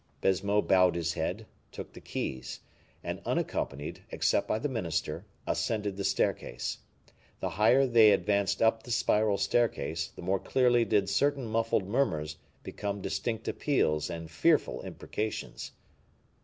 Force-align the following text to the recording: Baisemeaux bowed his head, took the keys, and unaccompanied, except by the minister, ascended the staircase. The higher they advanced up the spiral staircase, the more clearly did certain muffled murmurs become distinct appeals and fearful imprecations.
Baisemeaux 0.19 0.63
bowed 0.63 0.95
his 0.95 1.13
head, 1.13 1.45
took 1.71 1.93
the 1.93 2.01
keys, 2.01 2.59
and 3.03 3.21
unaccompanied, 3.23 4.01
except 4.09 4.47
by 4.47 4.57
the 4.57 4.67
minister, 4.67 5.27
ascended 5.45 5.95
the 5.95 6.03
staircase. 6.03 6.79
The 7.39 7.49
higher 7.51 7.85
they 7.85 8.09
advanced 8.09 8.63
up 8.63 8.81
the 8.81 8.89
spiral 8.89 9.37
staircase, 9.37 10.07
the 10.07 10.23
more 10.23 10.39
clearly 10.39 10.85
did 10.85 11.07
certain 11.07 11.45
muffled 11.45 11.87
murmurs 11.87 12.37
become 12.63 12.99
distinct 13.01 13.47
appeals 13.47 14.09
and 14.09 14.31
fearful 14.31 14.81
imprecations. 14.81 15.71